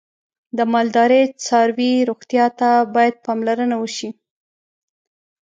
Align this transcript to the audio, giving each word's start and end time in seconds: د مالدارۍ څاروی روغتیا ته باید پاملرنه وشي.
د 0.57 0.59
مالدارۍ 0.73 1.23
څاروی 1.45 1.93
روغتیا 2.09 2.45
ته 2.59 2.69
باید 2.95 3.15
پاملرنه 3.25 3.75
وشي. 3.81 4.09